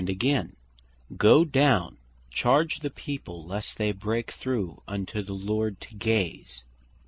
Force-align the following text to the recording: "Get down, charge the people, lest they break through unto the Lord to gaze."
"Get 0.01 1.51
down, 1.51 1.95
charge 2.31 2.79
the 2.79 2.89
people, 2.89 3.45
lest 3.45 3.77
they 3.77 3.91
break 3.91 4.31
through 4.31 4.81
unto 4.87 5.21
the 5.21 5.35
Lord 5.35 5.79
to 5.81 5.93
gaze." 5.93 6.63